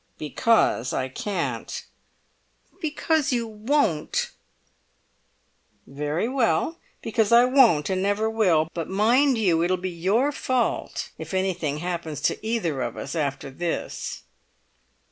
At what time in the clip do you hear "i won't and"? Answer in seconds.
7.31-8.01